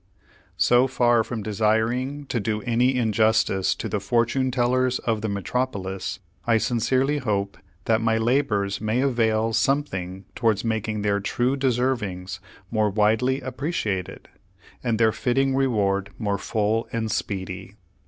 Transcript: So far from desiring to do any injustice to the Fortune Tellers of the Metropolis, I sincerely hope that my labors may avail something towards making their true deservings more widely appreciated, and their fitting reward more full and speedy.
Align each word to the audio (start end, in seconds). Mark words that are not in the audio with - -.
So 0.57 0.87
far 0.87 1.23
from 1.23 1.43
desiring 1.43 2.25
to 2.25 2.39
do 2.39 2.63
any 2.63 2.95
injustice 2.95 3.75
to 3.75 3.87
the 3.87 3.99
Fortune 3.99 4.49
Tellers 4.49 4.97
of 4.97 5.21
the 5.21 5.29
Metropolis, 5.29 6.17
I 6.47 6.57
sincerely 6.57 7.19
hope 7.19 7.55
that 7.85 8.01
my 8.01 8.17
labors 8.17 8.81
may 8.81 9.01
avail 9.01 9.53
something 9.53 10.25
towards 10.33 10.65
making 10.65 11.03
their 11.03 11.19
true 11.19 11.55
deservings 11.55 12.39
more 12.71 12.89
widely 12.89 13.41
appreciated, 13.41 14.27
and 14.83 14.97
their 14.97 15.11
fitting 15.11 15.53
reward 15.55 16.09
more 16.17 16.39
full 16.39 16.87
and 16.91 17.11
speedy. 17.11 17.75